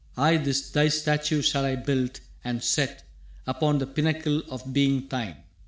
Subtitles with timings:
[0.17, 3.03] «Ay, this thy statue shall I build, and set
[3.45, 5.37] Upon the pinnacle of being thine.